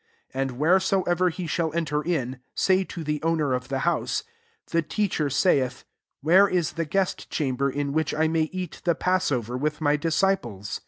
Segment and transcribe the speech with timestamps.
[0.31, 4.23] 14 And wheresoever he shall enter in, say to the owner of the hous^ ,*
[4.71, 5.83] The Teacher saithy
[6.21, 10.79] Where is the guest chamber,, in which^ I ,may eat the passover with my 'disciples